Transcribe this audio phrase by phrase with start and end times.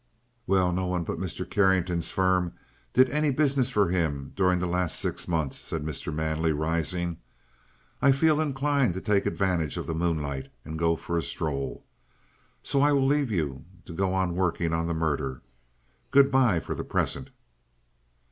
[0.47, 1.47] "Well, no one but Mr.
[1.47, 2.53] Carrington's firm
[2.91, 6.11] did any business for him during the last six months," said Mr.
[6.11, 7.17] Manley, rising.
[8.01, 11.85] "I feel inclined to take advantage of the moonlight and go for a stroll.
[12.63, 15.43] So I will leave you to go on working on the murder.
[16.09, 17.29] Good bye for the present."